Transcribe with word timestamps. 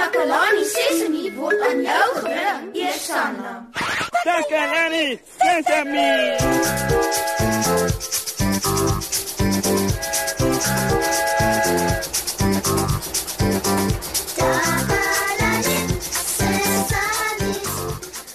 Takalani 0.00 0.64
Sesemi 0.64 1.28
word 1.36 1.60
aan 1.60 1.80
jou 1.84 2.08
gebring, 2.16 2.68
Eersanna. 2.72 3.50
Takalani 4.24 5.20
Sesemi. 5.36 6.12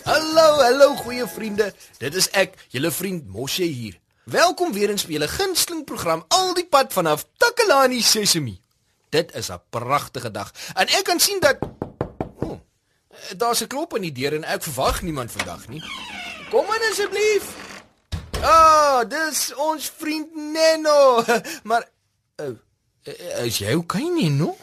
Hallo, 0.04 0.62
hallo 0.62 0.96
goeie 0.96 1.26
vriende. 1.28 1.74
Dit 1.98 2.14
is 2.16 2.30
ek, 2.30 2.54
julle 2.70 2.92
vriend 2.92 3.26
Moshe 3.26 3.64
hier. 3.64 3.98
Welkom 4.24 4.74
weer 4.74 4.94
in 4.94 5.02
spele 5.02 5.28
gunsteling 5.28 5.82
program 5.86 6.26
Al 6.28 6.54
die 6.54 6.68
pad 6.70 6.94
vanaf 6.94 7.26
Takalani 7.38 8.02
Sesemi. 8.02 8.65
Dit 9.10 9.36
is 9.36 9.50
'n 9.52 9.62
pragtige 9.70 10.32
dag 10.32 10.52
en 10.76 10.88
ek 10.88 11.04
kan 11.04 11.20
sien 11.20 11.40
dat 11.40 11.58
oh, 12.40 12.60
daar's 13.38 13.62
'n 13.62 13.68
klop 13.68 13.94
aan 13.96 14.02
die 14.02 14.12
deur 14.12 14.34
en 14.34 14.44
ek 14.44 14.64
verwag 14.64 15.02
niemand 15.02 15.32
vandag 15.32 15.68
nie. 15.68 15.82
Kom 16.50 16.66
in 16.66 16.90
asseblief. 16.92 17.46
Ah, 18.42 19.00
oh, 19.02 19.10
dis 19.10 19.54
ons 19.56 19.92
vriend 19.98 20.36
Neno. 20.36 21.24
Maar 21.70 21.90
uh, 22.42 22.56
is 23.46 23.58
jy 23.58 23.74
okay 23.74 24.04
Neno? 24.10 24.58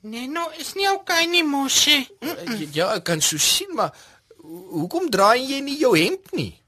Neno 0.00 0.50
is 0.58 0.74
nie 0.74 0.90
okay 0.92 1.24
nie, 1.26 1.42
Moshe. 1.44 2.06
Uh, 2.20 2.74
ja, 2.74 2.94
ek 2.94 3.04
kan 3.04 3.20
so 3.20 3.36
sien, 3.38 3.74
maar 3.74 3.90
ho- 4.42 4.68
hoekom 4.70 5.10
draai 5.10 5.42
jy 5.46 5.60
nie 5.60 5.78
jou 5.78 5.96
hemp 5.98 6.30
nie? 6.32 6.60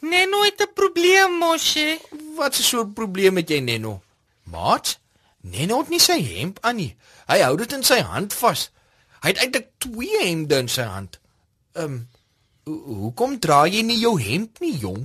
Neno 0.00 0.42
het 0.44 0.60
'n 0.62 0.72
probleem, 0.74 1.32
Moshe. 1.38 1.98
Wat 2.36 2.54
'n 2.58 2.62
soort 2.62 2.94
probleem 2.94 3.36
het 3.36 3.48
jy 3.48 3.58
Neno? 3.60 4.02
Maat, 4.44 4.98
Neno 5.50 5.78
het 5.82 5.92
nie 5.92 6.02
sy 6.02 6.18
hemp 6.22 6.58
aan 6.66 6.80
nie. 6.80 6.92
Hy 7.30 7.38
hou 7.44 7.54
dit 7.60 7.72
in 7.76 7.84
sy 7.86 8.00
hand 8.02 8.34
vas. 8.34 8.68
Hy 9.22 9.32
het 9.32 9.42
eintlik 9.44 9.68
twee 9.82 10.22
hemde 10.24 10.58
in 10.64 10.70
sy 10.72 10.86
hand. 10.90 11.20
Ehm 11.76 11.84
um, 11.84 11.98
ho 12.66 12.96
hoekom 13.02 13.36
dra 13.38 13.60
jy 13.70 13.84
nie 13.86 14.00
jou 14.00 14.16
hemp 14.18 14.58
nie, 14.58 14.72
jong? 14.82 15.04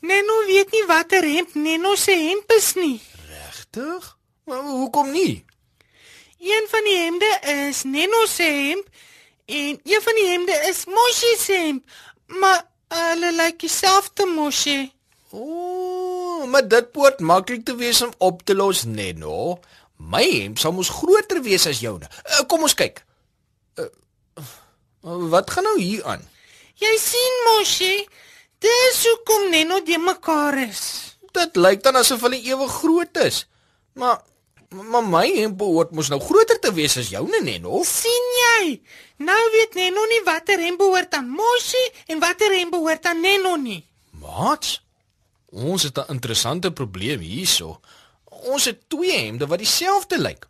Neno 0.00 0.36
weet 0.48 0.72
nie 0.72 0.86
watter 0.88 1.26
hemp 1.28 1.52
Neno 1.54 1.92
se 1.96 2.14
hemp 2.16 2.54
is 2.56 2.70
nie. 2.78 2.96
Regtig? 3.28 4.16
Maar 4.48 4.62
hoekom 4.64 5.10
nie? 5.12 5.44
Een 6.40 6.66
van 6.70 6.88
die 6.88 6.96
hemde 6.96 7.30
is 7.68 7.82
Neno 7.82 8.24
se 8.26 8.48
hemp 8.48 8.88
en 9.48 9.80
een 9.84 10.02
van 10.02 10.14
die 10.14 10.26
hemde 10.28 10.56
is 10.68 10.84
Moshe 10.86 11.36
se 11.38 11.52
hemp. 11.52 11.84
Maar 12.26 12.64
hulle 12.88 13.32
lyk 13.32 13.60
dieselfde, 13.60 14.26
Moshe. 14.26 14.90
Maar 16.46 16.68
dit 16.68 16.92
behoort 16.92 17.20
maklik 17.20 17.64
te 17.64 17.74
wees 17.74 18.02
om 18.02 18.12
op 18.18 18.42
te 18.44 18.54
los, 18.54 18.84
Neno. 18.84 19.58
My 19.98 20.22
hemp 20.22 20.58
sal 20.58 20.72
mos 20.72 20.90
groter 21.00 21.42
wees 21.42 21.66
as 21.66 21.80
joune. 21.82 22.06
Uh, 22.06 22.44
kom 22.46 22.62
ons 22.62 22.74
kyk. 22.78 23.02
Uh, 23.78 23.88
wat 25.02 25.50
gaan 25.50 25.66
nou 25.66 25.76
hier 25.80 26.04
aan? 26.06 26.22
Jy 26.78 26.94
sien, 27.02 27.38
Moshe, 27.48 27.92
dis 28.62 29.02
hoekom 29.08 29.50
Neno 29.50 29.80
die 29.82 29.98
mekaar 29.98 30.58
is. 30.62 30.82
Dit 31.34 31.58
lyk 31.58 31.82
dan 31.82 31.98
asof 31.98 32.22
hulle 32.26 32.38
ewig 32.38 32.72
groot 32.82 33.22
is. 33.26 33.46
Maar 33.98 34.22
maar 34.68 35.04
my 35.04 35.24
hemp 35.32 35.56
behoort 35.62 35.94
mos 35.96 36.10
nou 36.12 36.18
groter 36.20 36.58
te 36.60 36.68
wees 36.76 36.98
as 37.00 37.08
joune, 37.08 37.40
Neno. 37.40 37.80
sien 37.88 38.26
jy? 38.36 38.80
Nou 39.16 39.38
weet 39.54 39.74
Neno 39.74 40.04
nie 40.10 40.20
watter 40.26 40.60
hemp 40.60 40.78
behoort 40.78 41.14
aan 41.16 41.30
Moshe 41.32 41.80
en 42.06 42.20
watter 42.20 42.52
hemp 42.52 42.74
behoort 42.76 43.06
aan 43.08 43.20
Neno 43.20 43.56
nie. 43.56 43.80
Maat, 44.20 44.82
ons 45.50 45.82
het 45.82 45.98
'n 45.98 46.12
interessante 46.12 46.72
probleem 46.72 47.20
hierso. 47.20 47.80
Ons 48.24 48.64
het 48.64 48.88
twee 48.88 49.18
hemde 49.18 49.46
wat 49.46 49.58
dieselfde 49.58 50.20
lyk. 50.20 50.48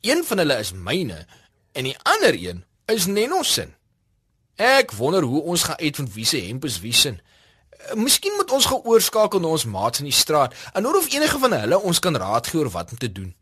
Een 0.00 0.24
van 0.24 0.38
hulle 0.38 0.58
is 0.58 0.72
myne 0.72 1.26
en 1.72 1.84
die 1.84 1.96
ander 2.02 2.34
een 2.34 2.64
is 2.86 3.06
Neno 3.06 3.42
se. 3.42 3.68
Ek 4.56 4.92
wonder 4.92 5.22
hoe 5.22 5.42
ons 5.42 5.62
gaan 5.62 5.78
uitvind 5.78 6.12
wie 6.14 6.24
se 6.24 6.38
hemp 6.38 6.64
is 6.64 6.80
wie 6.80 6.92
se. 6.92 7.16
Eh, 7.70 7.94
Miskien 7.94 8.32
moet 8.36 8.50
ons 8.50 8.66
gaan 8.66 8.82
oorskakel 8.84 9.40
na 9.40 9.46
ons 9.46 9.64
maats 9.64 9.98
in 9.98 10.04
die 10.04 10.12
straat 10.12 10.54
en 10.72 10.84
hoor 10.84 10.96
of 10.96 11.12
enige 11.12 11.38
van 11.38 11.52
hulle 11.52 11.80
ons 11.80 11.98
kan 11.98 12.16
raad 12.16 12.46
gee 12.46 12.60
oor 12.60 12.70
wat 12.70 12.90
om 12.90 12.98
te 12.98 13.12
doen. 13.12 13.34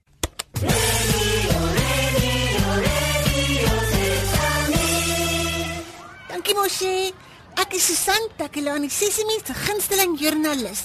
Dankie 6.29 6.55
Moshi. 6.55 7.28
Ek 7.59 7.73
is 7.75 7.89
Susan 7.89 8.29
Takelani 8.39 8.87
Sesimi 8.87 9.35
se 9.43 9.55
gunsteling 9.67 10.13
joernalis. 10.15 10.85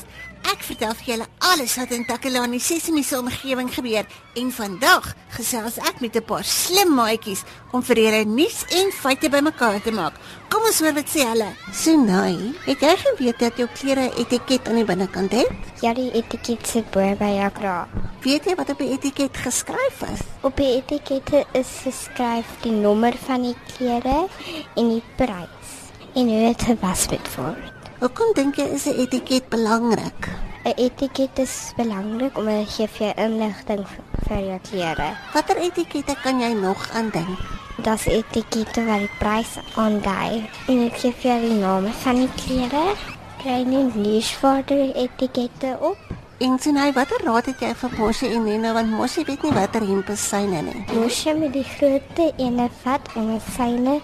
Ek 0.49 0.63
vertel 0.65 0.95
vir 0.97 1.09
julle 1.11 1.27
alles 1.45 1.75
wat 1.77 1.91
in 1.93 2.01
Takelani 2.09 2.57
Sesimi 2.57 3.03
se 3.05 3.19
omgewing 3.19 3.69
gebeur 3.75 4.07
en 4.41 4.49
vandag 4.55 5.11
gesels 5.35 5.77
ek 5.77 6.01
met 6.01 6.17
'n 6.17 6.25
paar 6.25 6.43
slim 6.43 6.95
maatjies 6.97 7.43
om 7.73 7.83
vir 7.83 7.97
julle 8.05 8.23
nuus 8.25 8.65
en 8.79 8.89
feite 8.89 9.29
bymekaar 9.29 9.83
te 9.83 9.91
maak. 9.91 10.17
Kom 10.49 10.65
ons 10.65 10.79
hoor 10.79 10.95
wat 10.97 11.13
sê 11.13 11.21
hulle. 11.29 11.51
Sunai, 11.71 12.57
het 12.65 12.81
jy 12.81 12.95
geweet 13.05 13.39
dat 13.39 13.57
jou 13.57 13.67
klere 13.77 14.09
'n 14.09 14.17
etiket 14.17 14.67
aan 14.67 14.81
die 14.81 14.85
binnekant 14.85 15.31
het? 15.31 15.53
Ja, 15.81 15.93
die 15.93 16.09
etiket 16.11 16.67
sit 16.67 16.89
bo 16.89 17.15
by 17.15 17.37
jou 17.37 17.51
kraag. 17.51 17.87
Weet 18.23 18.45
jy 18.45 18.55
wat 18.55 18.69
op 18.69 18.79
die 18.79 18.93
etiket 18.97 19.37
geskryf 19.37 20.01
is? 20.13 20.25
Op 20.41 20.57
die 20.57 20.81
etikette 20.81 21.45
is 21.53 21.69
geskryf 21.85 22.47
die 22.61 22.71
nommer 22.71 23.13
van 23.27 23.41
die 23.43 23.55
klere 23.77 24.27
en 24.75 24.89
die 24.89 25.03
prys 25.17 25.83
en 26.13 26.27
hoe 26.27 26.41
dit 26.47 26.61
gewas 26.61 27.07
moet 27.09 27.35
word. 27.35 27.89
Hoekom 27.99 28.33
dink 28.35 28.55
jy 28.55 28.65
is 28.75 28.85
'n 28.85 28.99
etiket 28.99 29.49
belangrik? 29.49 30.29
'n 30.63 30.73
Etiket 30.75 31.39
is 31.39 31.73
belangrik 31.75 32.37
omdat 32.37 32.63
dit 32.63 32.73
gee 32.75 32.87
vir 32.87 33.05
jou 33.07 33.13
inligting 33.25 33.85
vir 34.27 34.39
jou 34.39 34.59
klere. 34.69 35.09
Watter 35.33 35.57
etikette 35.57 36.15
kan 36.23 36.39
jy 36.39 36.53
nog 36.53 36.89
aandink? 36.93 37.39
Daar's 37.83 38.05
etikette 38.05 38.85
wat 38.85 38.99
die 38.99 39.09
prys 39.19 39.57
aandui 39.75 40.47
en 40.67 40.77
dit 40.83 40.99
gee 41.01 41.11
vir 41.11 41.31
jou 41.31 41.39
die 41.41 41.59
name 41.59 41.91
van 42.03 42.15
die 42.15 42.29
klere. 42.35 42.95
Kry 43.41 43.63
nie 43.67 43.91
leesvaardige 43.95 44.93
etikette 44.93 45.77
op. 45.81 45.97
En 46.37 46.59
sien 46.59 46.77
hy 46.77 46.91
watter 46.95 47.21
raad 47.23 47.45
het 47.45 47.59
jy 47.59 47.73
vir 47.75 47.91
Moshi 47.97 48.31
en 48.35 48.43
Neno 48.43 48.73
want 48.73 48.89
Moshi 48.91 49.23
weet 49.27 49.43
nie 49.43 49.51
watter 49.51 49.83
hemp 49.87 50.09
syne 50.15 50.61
nie. 50.61 50.85
Moes 50.93 51.23
jy 51.23 51.33
met 51.39 51.53
die 51.53 51.67
grootte 51.75 52.31
ene 52.37 52.69
vat 52.83 53.11
en 53.15 53.41
syne 53.55 53.99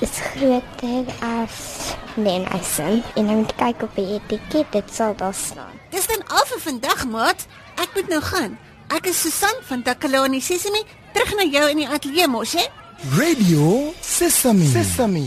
is 0.00 0.20
groter 0.20 1.04
as 1.20 1.94
Nenison. 2.16 3.02
En 3.14 3.26
dan 3.26 3.36
moet 3.36 3.54
kyk 3.54 3.82
op 3.82 3.94
die 3.94 4.06
etiket, 4.18 4.72
dit 4.72 4.94
sal 4.94 5.16
daar 5.16 5.34
staan. 5.34 5.74
Dis 5.90 6.06
dan 6.06 6.24
al 6.26 6.46
vir 6.46 6.60
vandag, 6.60 7.04
maat. 7.06 7.46
Ek 7.78 7.94
moet 7.94 8.08
nou 8.08 8.20
gaan. 8.22 8.58
Ek 8.94 9.06
is 9.10 9.20
Susan 9.20 9.62
van 9.68 9.82
Takalani 9.82 10.40
Sesimi, 10.40 10.82
terug 11.12 11.34
na 11.36 11.44
jou 11.44 11.66
in 11.70 11.82
die 11.82 11.88
ateljee 11.88 12.28
Moshi. 12.28 12.64
Radio 13.18 13.92
Sesame. 14.00 14.66
Sesame. 14.72 15.26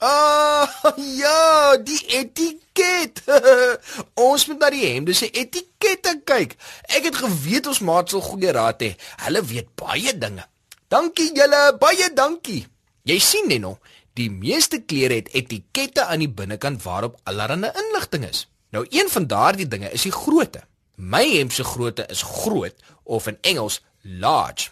Ah, 0.00 0.68
ja, 0.96 1.76
die 1.76 2.00
etiket. 2.16 3.22
ons 4.30 4.46
moet 4.48 4.60
na 4.62 4.70
die 4.72 4.86
hemde 4.86 5.14
se 5.16 5.28
etikette 5.28 6.16
kyk. 6.24 6.54
Ek 6.88 7.10
het 7.10 7.18
geweet 7.20 7.68
ons 7.68 7.82
maat 7.84 8.12
sal 8.12 8.24
goeie 8.24 8.52
raad 8.56 8.80
hê. 8.84 8.94
Hulle 9.26 9.42
weet 9.44 9.72
baie 9.80 10.14
dinge. 10.16 10.46
Dankie 10.90 11.30
julle, 11.36 11.64
baie 11.82 12.08
dankie. 12.16 12.64
Jy 13.08 13.16
sien 13.22 13.48
Neno, 13.48 13.78
die 14.12 14.30
meeste 14.30 14.80
klere 14.80 15.14
het 15.14 15.28
etikette 15.34 16.04
aan 16.04 16.18
die 16.18 16.28
binnekant 16.28 16.82
waarop 16.82 17.20
allerlei 17.24 17.70
inligting 17.84 18.24
is. 18.28 18.48
Nou 18.70 18.86
een 18.88 19.08
van 19.08 19.26
daardie 19.26 19.68
dinge 19.68 19.90
is 19.90 20.02
die 20.02 20.12
grootte. 20.12 20.62
My 20.94 21.24
hemp 21.36 21.52
se 21.52 21.64
grootte 21.64 22.06
is 22.06 22.22
groot 22.22 22.74
of 23.02 23.26
in 23.26 23.38
Engels 23.40 23.80
large. 24.02 24.70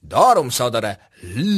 Daarom 0.00 0.50
sal 0.50 0.70
daar 0.70 0.86
'n 0.86 0.98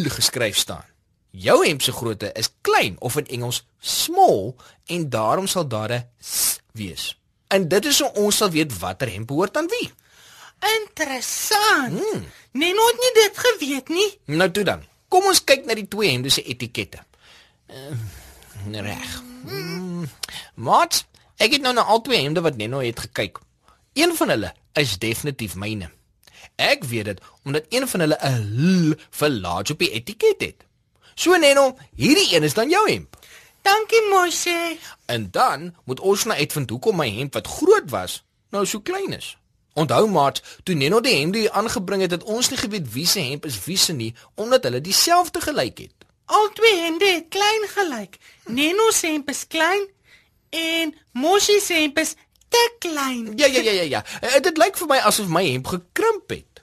L 0.05 0.09
geskryf 0.09 0.57
staan. 0.57 0.85
Jou 1.31 1.67
hemp 1.67 1.83
se 1.83 1.93
grootte 1.93 2.33
is 2.33 2.55
klein 2.61 2.97
of 2.99 3.17
in 3.17 3.27
Engels 3.27 3.67
small 3.79 4.55
en 4.87 5.09
daarom 5.11 5.47
sal 5.47 5.69
daar 5.69 5.93
'n 5.93 6.05
S 6.19 6.61
wees. 6.73 7.19
En 7.47 7.69
dit 7.69 7.85
is 7.85 8.01
hoe 8.01 8.13
ons 8.13 8.37
sal 8.37 8.51
weet 8.51 8.79
watter 8.79 9.13
hemp 9.13 9.27
behoort 9.27 9.57
aan 9.57 9.69
wie. 9.69 9.91
Interessant. 10.81 11.99
Hmm. 11.99 12.27
Neno 12.53 12.87
het 12.87 12.99
nie 13.01 13.23
dit 13.23 13.39
geweet 13.39 13.89
nie. 13.89 14.19
Nou 14.25 14.51
toe 14.51 14.65
dan. 14.65 14.83
Kom 15.09 15.25
ons 15.25 15.45
kyk 15.45 15.65
na 15.65 15.75
die 15.75 15.89
twee 15.89 16.11
hemde 16.11 16.31
se 16.31 16.43
etikette. 16.43 17.03
Uh, 17.71 18.81
reg. 18.81 19.23
Mm, 19.47 20.09
Maat, 20.55 21.05
ek 21.37 21.55
het 21.55 21.63
nou 21.63 21.75
na 21.75 21.85
al 21.87 22.01
twee 22.03 22.19
hemde 22.23 22.43
wat 22.43 22.57
Neno 22.57 22.81
het 22.83 23.01
gekyk. 23.07 23.39
Een 23.95 24.17
van 24.17 24.29
hulle 24.29 24.53
is 24.73 24.99
definitief 24.99 25.55
myne. 25.55 25.91
Ek 26.57 26.85
weet 26.85 27.05
dit 27.05 27.21
omdat 27.45 27.65
een 27.69 27.89
van 27.89 28.01
hulle 28.01 28.19
'n 28.23 28.43
L 28.91 28.95
vir 29.11 29.31
large 29.31 29.73
op 29.73 29.79
die 29.79 29.91
etiket 29.91 30.41
het. 30.41 30.65
So 31.15 31.37
Neno, 31.37 31.79
hierdie 31.95 32.35
een 32.35 32.43
is 32.43 32.55
dan 32.55 32.69
jou 32.69 32.91
hemp. 32.91 33.17
Dankie 33.63 34.09
Moshe. 34.11 34.77
En 35.07 35.31
dan 35.31 35.75
moet 35.85 36.01
ons 36.01 36.25
nou 36.25 36.39
uitvind 36.39 36.71
hoekom 36.71 36.97
my 36.97 37.11
hemp 37.11 37.33
wat 37.35 37.47
groot 37.47 37.91
was, 37.91 38.25
nou 38.51 38.67
so 38.67 38.81
klein 38.81 39.13
is. 39.13 39.37
Onthou 39.73 40.09
maat, 40.09 40.43
toe 40.63 40.75
Neno 40.75 41.01
die 41.01 41.15
hemde 41.15 41.39
hier 41.39 41.51
aangebring 41.51 42.03
het, 42.03 42.11
het 42.11 42.23
ons 42.23 42.49
nie 42.51 42.59
geweet 42.59 42.93
wie 42.93 43.07
se 43.07 43.21
hemp 43.21 43.47
is 43.47 43.65
wie 43.65 43.77
se 43.77 43.93
nie, 43.93 44.15
omdat 44.35 44.63
hulle 44.63 44.81
dieselfde 44.81 45.41
gelyk 45.41 45.79
het. 45.79 46.10
Al 46.31 46.51
twee 46.55 46.77
hemde 46.85 47.07
het 47.11 47.27
klein 47.29 47.65
gelyk. 47.75 48.19
Neno 48.47 48.91
se 48.95 49.07
hemp 49.11 49.29
is 49.33 49.47
klein 49.51 49.87
en 50.51 50.95
Moshe 51.13 51.59
se 51.63 51.75
hemp 51.75 51.99
is 51.99 52.15
te 52.49 52.63
klein. 52.79 53.33
Ja 53.37 53.47
ja 53.47 53.61
ja 53.61 53.73
ja 53.73 53.83
ja. 53.83 54.05
Eh, 54.21 54.41
Dit 54.43 54.59
lyk 54.59 54.79
vir 54.79 54.87
my 54.91 54.99
asof 55.11 55.27
my 55.31 55.43
hemp 55.51 55.67
gekrimp 55.67 56.31
het. 56.31 56.63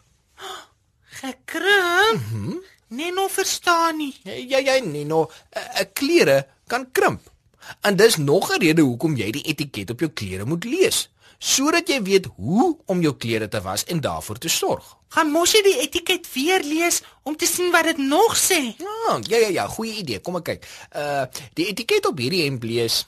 Gekrimp. 1.20 2.22
Mm 2.32 2.32
-hmm. 2.32 2.64
Neno 2.88 3.28
verstaan 3.28 3.98
nie. 3.98 4.16
Ja 4.24 4.58
ja 4.58 4.80
Neno, 4.84 5.32
'n 5.52 5.90
klere 5.94 6.48
kan 6.68 6.92
krimp. 6.92 7.22
En 7.82 7.96
dis 7.96 8.16
nog 8.16 8.52
'n 8.52 8.60
rede 8.62 8.82
hoekom 8.82 9.16
jy 9.16 9.32
die 9.32 9.44
etiket 9.44 9.90
op 9.90 10.00
jou 10.00 10.12
klere 10.12 10.46
moet 10.46 10.64
lees, 10.64 11.10
sodat 11.38 11.90
jy 11.90 12.02
weet 12.02 12.30
hoe 12.36 12.78
om 12.86 13.02
jou 13.02 13.14
klere 13.18 13.48
te 13.48 13.62
was 13.62 13.84
en 13.92 14.02
daarvoor 14.02 14.38
te 14.42 14.50
sorg. 14.50 14.96
Gaan 15.14 15.32
mos 15.32 15.54
jy 15.56 15.62
die 15.64 15.78
etiket 15.86 16.28
weer 16.34 16.64
lees 16.66 17.02
om 17.24 17.36
te 17.38 17.48
sien 17.48 17.72
wat 17.72 17.88
dit 17.92 18.00
nog 18.02 18.36
sê? 18.38 18.60
Ja, 18.82 19.20
ja 19.30 19.38
ja 19.46 19.52
ja, 19.62 19.68
goeie 19.68 20.00
idee. 20.02 20.20
Kom 20.20 20.40
ek 20.42 20.50
kyk. 20.52 20.68
Uh 20.96 21.26
die 21.56 21.70
etiket 21.72 22.10
op 22.10 22.20
hierdie 22.20 22.44
hemp 22.48 22.66
lees 22.68 23.06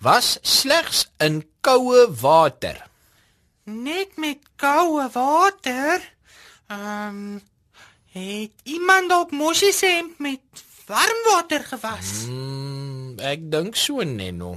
was 0.00 0.38
slegs 0.42 1.04
in 1.20 1.42
koue 1.60 2.08
water. 2.22 2.78
Net 3.68 4.16
met 4.16 4.40
koue 4.56 5.06
water. 5.12 6.00
Ehm 6.70 7.08
um, 7.08 7.40
het 8.10 8.50
iemand 8.66 9.08
dalk 9.08 9.30
mosie 9.30 9.72
se 9.72 9.86
hemp 9.86 10.18
met 10.18 10.64
warm 10.86 11.20
water 11.28 11.62
gewas? 11.62 12.24
Mm, 12.26 13.20
ek 13.22 13.44
dink 13.52 13.76
so 13.78 14.02
Neno. 14.02 14.56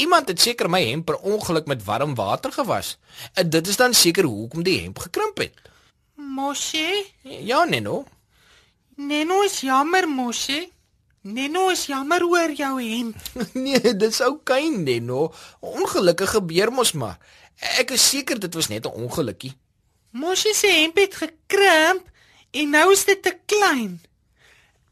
Iemand 0.00 0.28
het 0.32 0.40
seker 0.40 0.70
my 0.72 0.80
hemp 0.88 1.10
per 1.10 1.18
ongeluk 1.28 1.66
met 1.68 1.84
warm 1.84 2.14
water 2.16 2.52
gewas. 2.52 2.96
En 3.34 3.50
dit 3.50 3.66
is 3.68 3.76
dan 3.76 3.94
seker 3.94 4.24
hoekom 4.24 4.62
die 4.64 4.80
hemp 4.80 4.98
gekrimp 4.98 5.38
het. 5.38 5.54
Mosie? 6.14 7.12
Ja 7.22 7.64
Neno. 7.64 8.04
Neno 8.96 9.42
is 9.42 9.60
jammer, 9.60 10.08
Mosie. 10.08 10.72
Neno 11.20 11.68
is 11.68 11.86
jammer 11.86 12.24
oor 12.24 12.52
jou 12.56 12.80
hemp. 12.80 13.16
nee, 13.64 13.96
dis 13.96 14.20
oukei 14.24 14.68
okay, 14.68 14.76
Neno. 14.76 15.32
Ongelukkig 15.60 16.32
gebeur 16.36 16.72
mos 16.72 16.92
maar. 16.92 17.18
Ek 17.76 17.92
is 17.92 18.08
seker 18.08 18.40
dit 18.40 18.54
was 18.56 18.68
net 18.72 18.86
'n 18.88 18.96
ongelukkie. 19.04 19.52
Mosie 20.10 20.54
se 20.54 20.66
hemp 20.66 20.96
het 20.96 21.14
gekrimp 21.14 22.08
en 22.50 22.70
nou 22.70 22.92
is 22.92 23.04
dit 23.04 23.22
te 23.22 23.36
klein. 23.46 24.00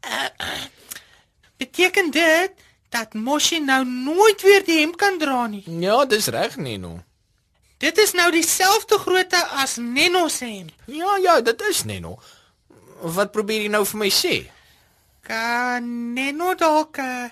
Uh, 0.05 0.29
uh, 0.37 0.65
beteken 1.57 2.11
dit 2.11 2.53
dat 2.89 3.13
Mosie 3.13 3.61
nou 3.61 3.85
nooit 3.85 4.41
weer 4.41 4.65
die 4.65 4.79
hemp 4.79 4.97
kan 4.97 5.17
dra 5.17 5.47
nie? 5.47 5.63
Ja, 5.79 6.05
dis 6.05 6.27
reg 6.27 6.55
Neno. 6.57 6.99
Dit 7.79 7.97
is 7.97 8.11
nou 8.11 8.31
dieselfde 8.31 8.97
grootte 8.99 9.39
as 9.61 9.77
Neno 9.79 10.27
se 10.27 10.45
hemp. 10.45 10.71
Ja, 10.85 11.17
ja, 11.21 11.41
dit 11.41 11.61
is 11.69 11.83
Neno. 11.83 12.17
Wat 13.01 13.31
probeer 13.31 13.61
jy 13.63 13.69
nou 13.71 13.85
vir 13.87 14.01
my 14.01 14.09
sê? 14.11 14.33
Kan 15.23 15.85
Neno 16.17 16.55
dalk 16.59 16.99
uh, 16.99 17.29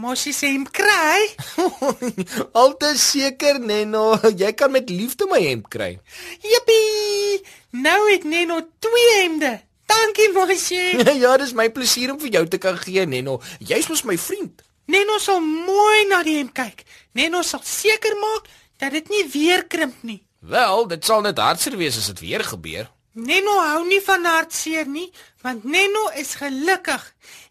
Mosie 0.00 0.32
se 0.32 0.48
hemp 0.54 0.70
kry? 0.72 1.26
Altyd 2.62 3.02
seker 3.02 3.58
Neno, 3.60 4.14
jy 4.30 4.54
kan 4.56 4.72
met 4.72 4.88
liefde 4.88 5.28
my 5.28 5.42
hemp 5.42 5.68
kry. 5.68 5.96
Jippie! 6.40 7.42
Nou 7.76 7.98
het 8.12 8.24
Neno 8.24 8.62
twee 8.78 9.12
hemde. 9.18 9.58
Dankie 9.90 10.30
Mosie. 10.32 11.02
ja, 11.22 11.36
dis 11.36 11.52
my 11.58 11.68
plesier 11.74 12.14
om 12.14 12.22
vir 12.22 12.38
jou 12.38 12.46
te 12.48 12.62
kan 12.62 12.78
gee 12.78 13.04
Neno. 13.06 13.40
Jy's 13.58 13.90
mos 13.90 14.06
my 14.08 14.16
vriend. 14.16 14.62
Neno 14.90 15.18
sal 15.22 15.40
mooi 15.40 16.06
na 16.10 16.22
die 16.26 16.38
hemp 16.40 16.54
kyk. 16.56 16.82
Neno 17.14 17.42
sal 17.46 17.62
seker 17.62 18.16
maak 18.18 18.48
dat 18.82 18.94
dit 18.96 19.08
nie 19.12 19.24
weer 19.32 19.66
krimp 19.70 20.02
nie. 20.02 20.22
Wel, 20.40 20.86
dit 20.90 21.04
sal 21.04 21.20
net 21.22 21.38
hartseer 21.38 21.76
wees 21.78 21.98
as 22.00 22.08
dit 22.12 22.22
weer 22.24 22.44
gebeur. 22.44 22.88
Neno 23.12 23.56
hou 23.60 23.82
nie 23.86 24.00
van 24.06 24.24
hartseer 24.24 24.86
nie, 24.88 25.08
want 25.44 25.64
Neno 25.64 26.08
is 26.18 26.34
gelukkig. 26.40 27.02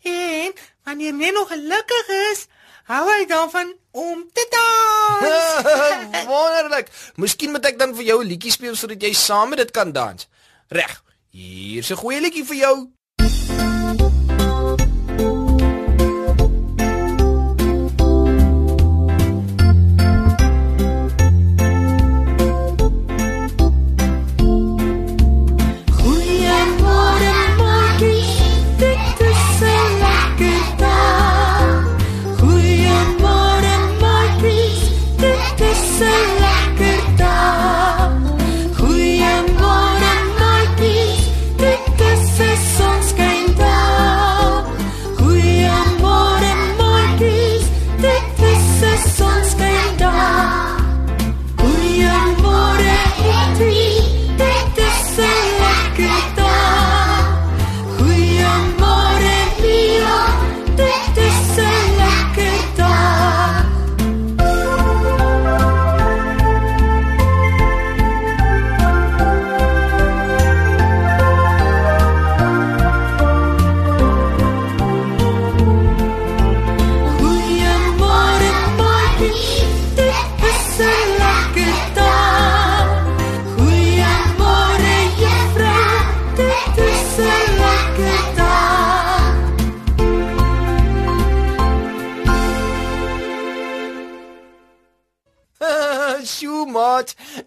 En 0.07 0.55
wanneer 0.87 1.13
Neno 1.13 1.45
gelukkig 1.45 2.11
is, 2.31 2.45
hou 2.89 3.03
hy 3.11 3.25
daarvan 3.29 3.73
om 3.91 4.23
te 4.33 4.45
dans. 4.55 5.67
Wonderlik. 6.31 6.89
Miskien 7.21 7.51
moet 7.53 7.67
ek 7.71 7.79
dan 7.79 7.93
vir 7.95 8.07
jou 8.11 8.21
'n 8.23 8.31
liedjie 8.31 8.51
speel 8.55 8.75
sodat 8.75 9.03
jy 9.03 9.13
saam 9.13 9.53
met 9.53 9.61
dit 9.63 9.71
kan 9.71 9.91
dans. 9.91 10.27
Reg. 10.69 11.03
Hier's 11.29 11.91
'n 11.91 12.01
goeie 12.01 12.21
liedjie 12.21 12.45
vir 12.45 12.59
jou. 12.65 12.75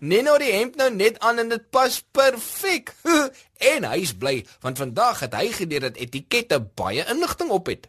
Neno 0.01 0.37
die 0.39 0.53
hemp 0.53 0.77
nou 0.77 0.89
net 0.95 1.19
aan 1.21 1.39
en 1.43 1.49
dit 1.53 1.65
pas 1.71 2.03
perfek. 2.13 2.95
en 3.73 3.87
hy's 3.93 4.15
bly 4.19 4.41
want 4.61 4.81
vandag 4.81 5.25
het 5.27 5.35
hy 5.39 5.49
geleer 5.55 5.89
dat 5.89 6.01
etikette 6.01 6.61
baie 6.79 7.05
inligting 7.09 7.51
op 7.51 7.71
het. 7.73 7.89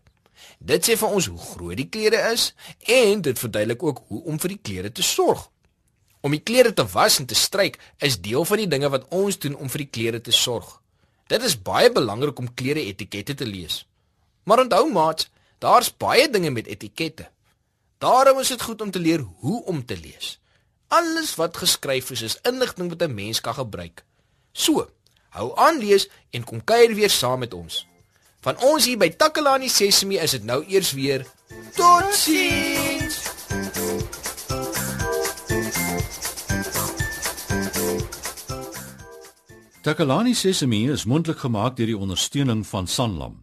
Dit 0.60 0.88
sê 0.88 0.96
vir 1.00 1.15
ons 1.15 1.27
hoe 1.31 1.39
groot 1.39 1.77
die 1.79 1.89
klere 1.89 2.22
is 2.31 2.51
en 2.88 3.22
dit 3.22 3.39
verduidelik 3.39 3.84
ook 3.84 4.03
hoe 4.08 4.22
om 4.31 4.39
vir 4.39 4.55
die 4.55 4.62
klere 4.69 4.91
te 4.91 5.03
sorg. 5.03 5.50
Om 6.24 6.31
die 6.31 6.43
klere 6.43 6.72
te 6.74 6.86
was 6.93 7.19
en 7.19 7.27
te 7.27 7.36
stryk 7.36 7.79
is 8.00 8.22
deel 8.24 8.46
van 8.48 8.63
die 8.63 8.69
dinge 8.72 8.89
wat 8.89 9.10
ons 9.12 9.39
doen 9.43 9.58
om 9.60 9.72
vir 9.72 9.84
die 9.84 9.91
klere 9.91 10.22
te 10.24 10.31
sorg. 10.31 10.79
Dit 11.27 11.43
is 11.43 11.58
baie 11.60 11.91
belangrik 11.91 12.39
om 12.39 12.53
klere 12.53 12.84
etikette 12.84 13.36
te 13.36 13.48
lees. 13.48 13.84
Maar 14.43 14.63
onthou 14.63 14.86
maat, 14.91 15.27
daar's 15.60 15.91
baie 15.91 16.29
dinge 16.29 16.51
met 16.51 16.67
etikette. 16.67 17.29
Daarom 18.03 18.39
is 18.39 18.51
dit 18.51 18.62
goed 18.62 18.81
om 18.81 18.91
te 18.91 19.00
leer 19.00 19.19
hoe 19.19 19.63
om 19.63 19.86
te 19.86 19.98
lees. 19.98 20.39
Alles 20.88 21.36
wat 21.36 21.58
geskryf 21.58 22.12
is, 22.12 22.22
is 22.22 22.40
inligting 22.42 22.90
wat 22.90 23.02
'n 23.02 23.13
mens 23.13 23.42
kan 23.42 23.54
gebruik. 23.54 24.04
So, 24.52 24.90
hou 25.30 25.58
aan 25.58 25.78
lees 25.78 26.10
en 26.30 26.44
kom 26.44 26.63
kuier 26.63 26.94
weer 26.96 27.10
saam 27.10 27.40
met 27.40 27.54
ons. 27.54 27.88
Van 28.40 28.60
ons 28.62 28.86
hier 28.86 28.98
by 28.98 29.10
Takalani 29.10 29.70
Sesemi 29.70 30.18
is 30.18 30.32
dit 30.32 30.44
nou 30.44 30.66
eers 30.68 30.92
weer 30.92 31.25
totsiens. 31.75 33.32
Takalani 39.84 40.34
Sesemi 40.34 40.90
is 40.92 41.04
mondelik 41.04 41.40
gemaak 41.40 41.75
deur 41.75 41.86
die 41.86 41.98
ondersteuning 41.98 42.68
van 42.68 42.88
Sanlam. 42.88 43.42